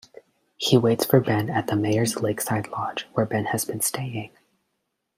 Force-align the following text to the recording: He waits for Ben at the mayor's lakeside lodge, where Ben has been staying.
He 0.57 0.79
waits 0.79 1.05
for 1.05 1.19
Ben 1.19 1.47
at 1.51 1.67
the 1.67 1.75
mayor's 1.75 2.21
lakeside 2.21 2.69
lodge, 2.69 3.07
where 3.13 3.27
Ben 3.27 3.45
has 3.45 3.65
been 3.65 3.81
staying. 3.81 4.31